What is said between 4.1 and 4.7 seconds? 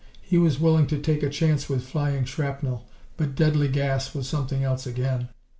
was something